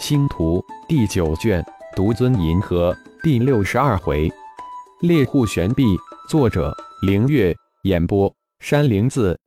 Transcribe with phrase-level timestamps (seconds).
[0.00, 1.62] 星图第九卷
[1.94, 4.32] 独尊银河第六十二回，
[5.02, 5.84] 猎户悬臂。
[6.26, 7.54] 作者：凌月。
[7.82, 9.38] 演播：山灵子。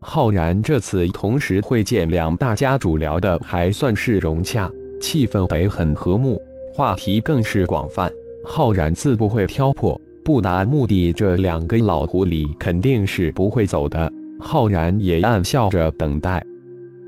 [0.00, 4.70] 浩然这次同时会见两大家主，聊的还算是融洽，
[5.00, 6.38] 气氛得很和睦，
[6.74, 8.12] 话题更是广泛。
[8.44, 14.12] 浩然自不会挑破，不达目的，这两个老狐狸肯定是不会走的。
[14.38, 16.44] 浩然也暗笑着等待。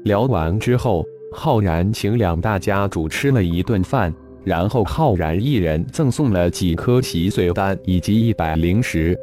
[0.04, 4.12] 聊完之后，浩然请两大家主吃了一顿饭，
[4.44, 9.16] 然后浩然一人赠送了几颗洗髓丹以及一百灵石。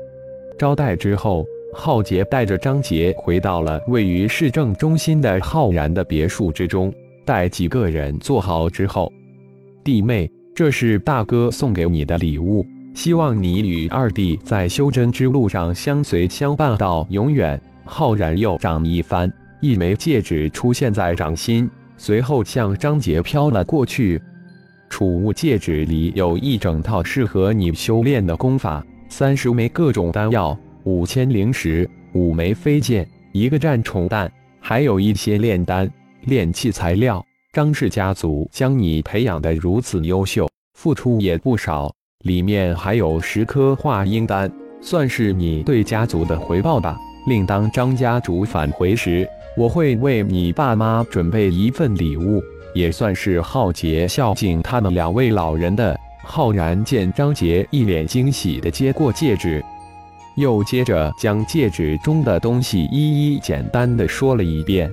[0.58, 6.94] 招待之后，浩杰带着张杰回到了位于市政中心的浩然的别墅之中。
[7.26, 9.12] 待几个人坐好之后，
[9.84, 12.64] 弟妹，这是大哥送给你的礼物，
[12.94, 17.60] 希望你与二弟在修真之路上相随相伴到永远。
[17.84, 24.22] 浩然又掌一番，一枚戒指出现在掌心，随后向张杰飘了过去。
[24.90, 28.86] 储物戒指里有一整套适合你修炼的功法。
[29.10, 35.90] 三十枚各种丹药，五千灵石，五枚飞剑，一个战宠蛋，还有一些炼丹、
[36.26, 37.24] 炼器材料。
[37.54, 41.94] 张氏家族将你培养的如此优秀，付出也不少。
[42.26, 44.52] 里面还有十颗化阴丹，
[44.82, 46.98] 算是你对家族的回报吧。
[47.28, 55.98] 另当张家主返回时，我会为你爸妈准备一份礼物，也算是浩杰孝敬他们两位老人的。
[56.22, 59.64] 浩然见张杰一脸惊喜的接过戒指，
[60.36, 64.92] 又接着将戒指中的东西一一简单的说了一遍。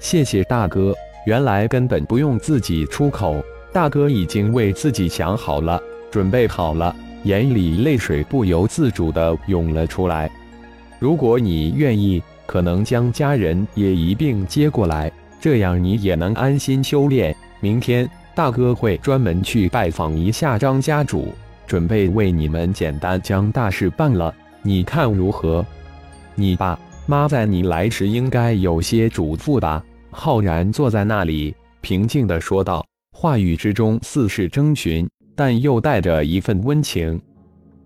[0.00, 0.92] 谢谢大哥，
[1.24, 10.30] 原来根本不用自己出口，大哥已经为自己想好了，准备好了，眼里泪水不由自主的涌了出来。
[10.98, 17.36] 如果你愿意，可能将家人也一并接过来，这样你也能安心修炼。
[17.60, 18.08] 明天。
[18.34, 21.34] 大哥会专门去拜访一下张家主，
[21.66, 25.66] 准备为你们简单将大事办了，你看如何？
[26.36, 29.84] 你爸妈在你来时应该有些嘱咐吧？
[30.12, 37.20] 浩然坐在那里，平静地说道，话语之中似是征询，但又带着一份温情。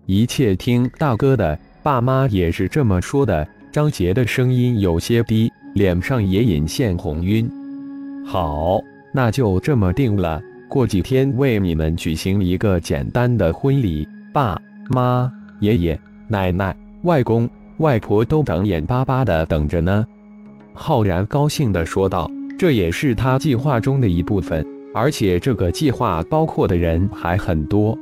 [0.05, 3.47] 一切听大哥的，爸妈也是这么说的。
[3.73, 7.49] 张杰的声音有些低，脸上也隐现红晕。
[8.25, 8.79] 好。
[9.15, 17.47] 那就这么定了，过几天为你们举行一个简单的婚礼，爸妈、爷爷奶奶、外公
[17.77, 20.03] 外婆都等眼巴巴的等着呢。
[20.73, 27.95] 浩然高兴地说道：“这也是他计划中的一部分，而且这个计划包括的人还很多。”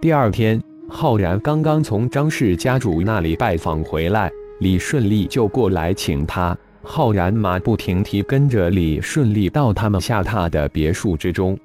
[0.00, 6.56] 第二天，浩然刚刚从张氏家主那里拜访回来，李顺利就过来请他。
[6.82, 11.58] 浩然马不停蹄跟着李顺利到他们下榻的别墅之中。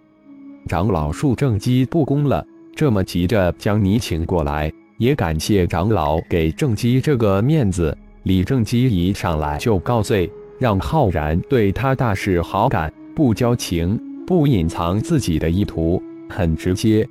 [0.68, 7.96] 长老恕正基不恭了，这么急着将你请过来，也感谢长老给正基这个面子。
[8.24, 10.30] 李正基一上来就告罪，
[10.60, 17.08] 让浩然对他大是好感，不交情，不隐藏自己的意图，很直接。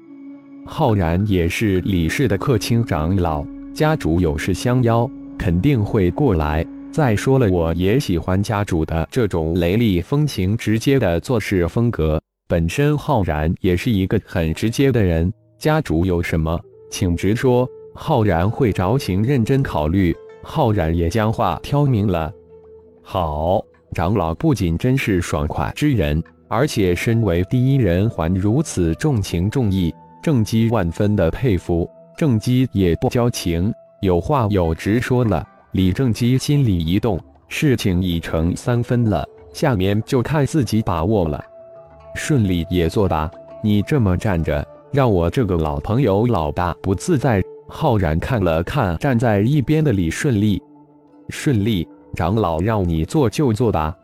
[0.66, 6.66] 浩然也是李氏的客卿长老，家主有事相邀，肯定会过来。
[6.92, 12.20] 再说了，我也喜欢家主的这种雷厉风行、直接的做事风格。
[12.46, 20.14] 本身浩然也是一个很直接的人，家主有什么，请直说，浩然会着情认真考虑。
[20.42, 22.30] 浩然也将话挑明了。
[23.02, 23.64] 好，
[23.94, 31.88] 长老不仅真是爽快之人，而且身为第一人还如此重情重义，正姬万分的佩服。
[32.18, 35.46] 正姬也不交情，有话有直说了。
[35.72, 41.40] 李正基心里一动，事情已成三分了，下面就看自己把握了。
[42.14, 43.30] 顺利也做吧，
[43.62, 47.42] 你这么站着，让我这个老朋友老大不自在。
[47.68, 50.60] 浩然看了看站在一边的李顺利，
[51.28, 51.86] 顺利
[52.16, 53.94] 长老让你做就做吧。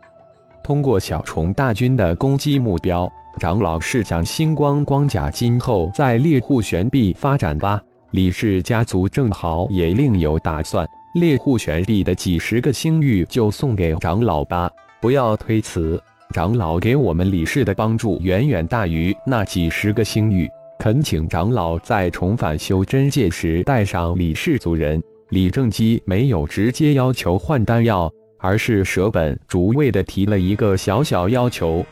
[0.63, 7.81] 通过小虫大军的攻击目标，长老是想星光光甲今后在猎户悬臂发展吧。
[8.11, 10.87] 李氏家族正好也另有打算。
[11.15, 14.69] 猎户悬臂的几十个星域就送给长老吧，
[15.01, 16.01] 不要推辞。
[16.33, 25.01] 长老给我们李氏的帮助远远大于那几十个星域，恳请长老在重返修真界时带上李氏族人。
[25.29, 31.83] 李正基没有直接要求换丹药，而是舍本逐位的提了一个小小要求，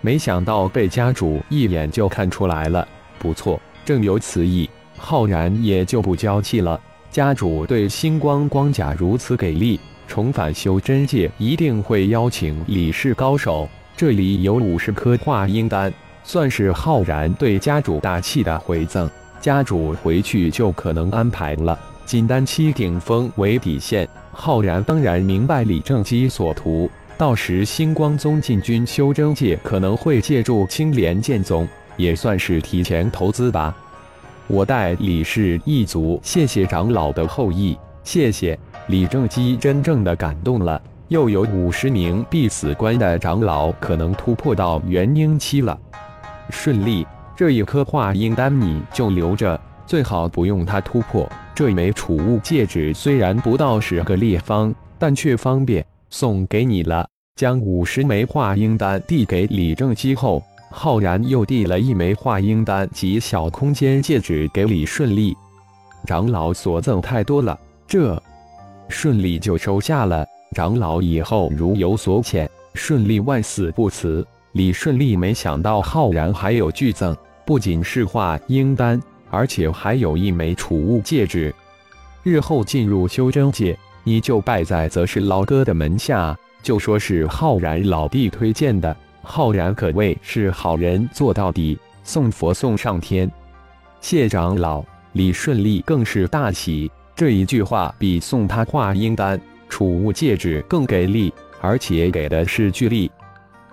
[0.00, 2.86] 没想到被家主一眼就看出来了。
[3.18, 6.80] 不错，正有此意，浩然也就不娇气了。
[7.10, 13.68] 家主对星光光甲如此给力，重返修真界一定会邀请李氏高手。
[13.96, 15.92] 这里有五十颗化阴丹，
[16.24, 19.08] 算是浩然对家主大气的回赠。
[19.40, 24.08] 家主回去就可能安排了，金丹期顶峰为底线。
[24.32, 33.72] 浩然当然明白李正基所图，到时星光宗进军修真界可能会借助青莲剑宗，也算是提前投资吧。
[34.46, 38.58] 我代李氏一族谢谢长老的厚意，谢谢。
[38.88, 45.78] 李正基真正的感动了，又有五十名必死关的长老可能突破到元婴期了，
[46.50, 47.06] 顺利。
[47.34, 51.26] 这一颗化婴丹你就留着，最好不用它突破。
[51.54, 57.08] 这枚储物戒指虽然不到十个立方，但却方便，送给你了。
[57.36, 60.40] 将五十枚化婴丹递给李正基后，
[60.76, 65.36] 浩然又递了一枚化婴丹及小空间戒指给李顺利。
[66.04, 67.56] 长老所赠太多了，
[67.86, 68.20] 这
[68.88, 70.26] 顺利就收下了。
[70.54, 74.26] 长老以后如有所遣，顺利万死不辞。
[74.52, 77.16] 李顺利没想到浩然还有巨赠，
[77.46, 79.00] 不仅是化婴丹。
[79.30, 81.54] 而且还有一枚储物戒指，
[82.24, 86.36] 日后进入修真界，你就拜在则是老哥的门下。
[86.62, 93.30] 就说是浩然老弟推荐的，浩然可谓是好人做到底，送佛送上天。
[94.00, 103.10] 谢长老，李顺利更是大喜，这一句话比送他化婴丹、储物戒指更给力，而且给的是巨力。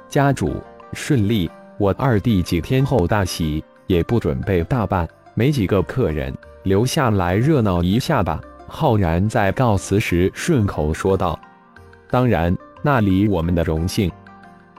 [0.08, 0.56] 家主
[0.94, 5.08] 顺利，我二弟几天后大喜，也不准备大办。
[5.34, 6.34] 没几个客人，
[6.64, 8.40] 留下来热闹一下吧。
[8.68, 11.38] 浩然在告辞时顺口说道
[12.10, 14.10] ：“当然，那里我们的荣幸。”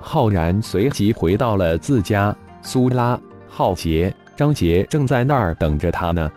[0.03, 2.35] 浩然随即回到了自家。
[2.61, 3.19] 苏拉、
[3.49, 6.31] 浩杰、张杰正在那儿等着他呢。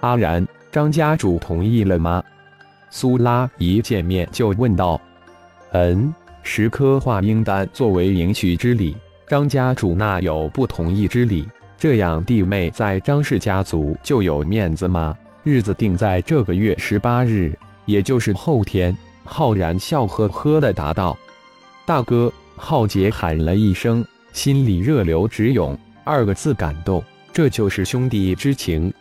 [0.00, 2.22] 阿然，张家主同意了吗？
[2.90, 5.00] 苏拉一见面就问道
[5.72, 6.12] ：“嗯，
[6.42, 8.96] 十颗化婴丹作为迎娶之礼，
[9.28, 15.16] 张家主那有不同意之理？”这样弟妹在张氏家族就有面子吗？
[15.42, 18.96] 日子定在这个月十八日，也就是后天。
[19.24, 21.16] 浩然笑呵呵的答道
[21.86, 27.02] ：“大哥！”浩杰喊了一声，心里热流直涌，二个字感动。
[27.32, 28.92] 这就是兄弟之情，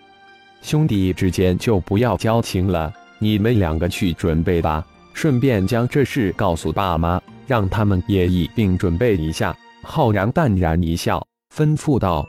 [0.62, 2.92] 兄弟之间就不要交情了。
[3.20, 4.84] 你们两个去准备吧，
[5.14, 9.56] 顺便将这事告诉爸妈，让他们也一并准备一下。
[9.84, 11.22] 浩然淡然一笑，
[11.56, 12.28] 吩咐道。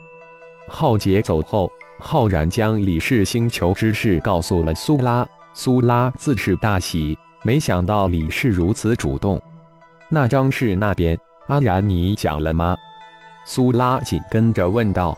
[0.67, 5.25] 浩杰走后，浩然将李氏星球之事告诉了苏拉。
[5.53, 9.41] 苏拉自是大喜，没想到李氏如此主动。
[10.09, 11.17] 那张氏那边，
[11.47, 12.77] 阿然你讲了吗？
[13.45, 15.17] 苏拉紧跟着问道。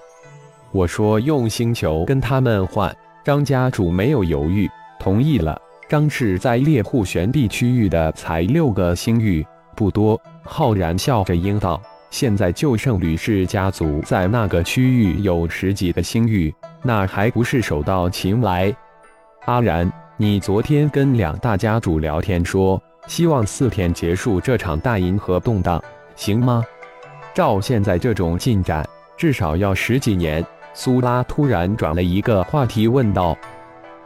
[0.71, 5.59] 我说用星球跟他们换，张家主没有犹豫，同意了。
[5.87, 9.45] 张氏在猎户玄壁区域的才六个星域，
[9.75, 10.19] 不多。
[10.43, 11.81] 浩然笑着应道。
[12.11, 18.73] 现在就剩吕氏家族在那个区域有十几个星域，那还不是手到擒来？
[19.45, 25.81] 阿然，你昨天跟两大家主聊天说，希望四天结束这场大银河动荡，
[26.15, 26.63] 行吗？
[27.33, 28.87] 照现在这种进展，
[29.17, 30.45] 至少要十几年。
[30.73, 33.37] 苏拉突然转了一个话题问道：“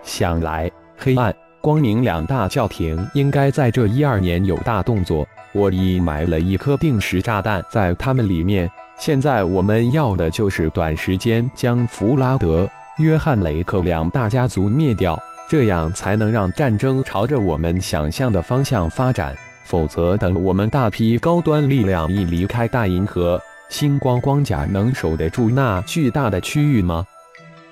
[0.04, 8.69] 想来黑暗、光明两大教廷应该在这一二年有大动作。”我已埋了一颗定时炸弹在他们里面，
[9.00, 19.36] 现在我们要的就是短时间将弗拉德、约翰雷克两大家族灭掉，这样才能让战争朝着我们想象的方向发展。
[19.63, 27.06] 否则，等我们大批高端力量一离开大银河，星光光甲能守得住那巨大的区域吗？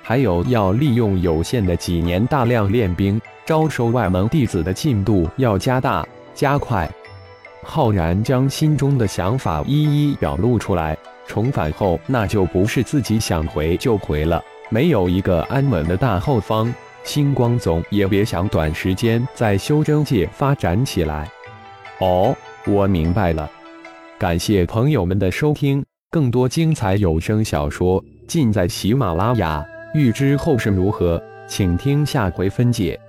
[0.01, 6.89] 还有，要利用有限的几年，大量练兵，招收外门弟子的进度要加大、加快。
[7.63, 10.97] 浩然将心中的想法一一表露出来。
[11.27, 16.73] 重返后，那就不是自己想回就回了，没有一个安稳的大后方，
[17.07, 21.25] 星光总也别想短时间在修真界发展起来。
[21.99, 22.35] 哦，
[22.65, 23.49] 我明白了。
[24.19, 29.65] 感谢朋友们的收听，更多精彩有声小说尽在喜马拉雅。
[29.93, 32.99] 欲知后事如何，请听下回分解。